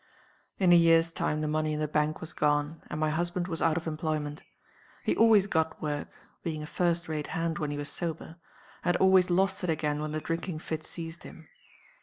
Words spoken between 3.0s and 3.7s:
husband was